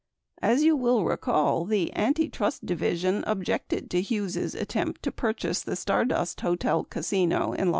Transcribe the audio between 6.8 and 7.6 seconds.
Casino in Las Vegas in